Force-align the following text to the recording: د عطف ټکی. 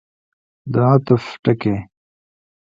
د 0.71 0.73
عطف 0.91 1.23
ټکی. 1.43 1.75